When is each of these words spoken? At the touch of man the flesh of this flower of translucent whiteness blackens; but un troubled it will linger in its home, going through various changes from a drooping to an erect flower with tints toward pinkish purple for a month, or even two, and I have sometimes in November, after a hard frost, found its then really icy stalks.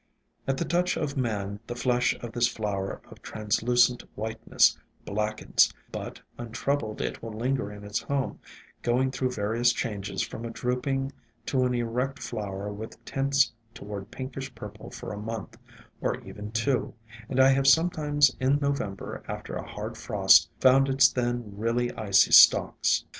At 0.47 0.57
the 0.57 0.65
touch 0.65 0.97
of 0.97 1.15
man 1.15 1.59
the 1.67 1.75
flesh 1.75 2.15
of 2.23 2.31
this 2.31 2.47
flower 2.47 3.01
of 3.11 3.21
translucent 3.21 4.03
whiteness 4.15 4.75
blackens; 5.05 5.71
but 5.91 6.19
un 6.39 6.51
troubled 6.51 7.01
it 7.01 7.21
will 7.21 7.33
linger 7.33 7.71
in 7.71 7.83
its 7.83 7.99
home, 8.01 8.39
going 8.81 9.11
through 9.11 9.29
various 9.33 9.71
changes 9.71 10.23
from 10.23 10.43
a 10.43 10.49
drooping 10.49 11.11
to 11.45 11.65
an 11.65 11.75
erect 11.75 12.17
flower 12.17 12.73
with 12.73 13.05
tints 13.05 13.53
toward 13.75 14.09
pinkish 14.09 14.55
purple 14.55 14.89
for 14.89 15.13
a 15.13 15.19
month, 15.21 15.55
or 16.01 16.19
even 16.21 16.49
two, 16.51 16.95
and 17.29 17.39
I 17.39 17.49
have 17.49 17.67
sometimes 17.67 18.35
in 18.39 18.57
November, 18.59 19.21
after 19.27 19.53
a 19.53 19.67
hard 19.69 19.99
frost, 19.99 20.49
found 20.59 20.89
its 20.89 21.09
then 21.11 21.53
really 21.55 21.91
icy 21.93 22.31
stalks. 22.31 23.05